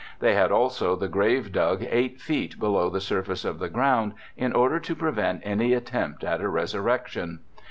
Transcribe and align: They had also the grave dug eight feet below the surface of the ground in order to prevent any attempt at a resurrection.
They 0.19 0.33
had 0.33 0.51
also 0.51 0.95
the 0.95 1.07
grave 1.07 1.51
dug 1.51 1.85
eight 1.87 2.19
feet 2.19 2.57
below 2.59 2.89
the 2.89 2.99
surface 2.99 3.45
of 3.45 3.59
the 3.59 3.69
ground 3.69 4.13
in 4.35 4.51
order 4.51 4.79
to 4.79 4.95
prevent 4.95 5.41
any 5.45 5.73
attempt 5.73 6.23
at 6.23 6.41
a 6.41 6.49
resurrection. 6.49 7.41